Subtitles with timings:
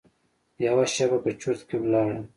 [0.65, 2.21] یوه شېبه په چرت کې لاړم.